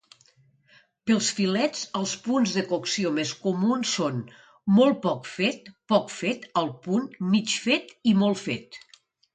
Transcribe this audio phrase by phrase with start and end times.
[1.09, 4.19] Pels filets, els punts de cocció més comuns són
[4.79, 8.85] "molt poc fet", "poc fet", "al punt", "mig fet" i "molt fet".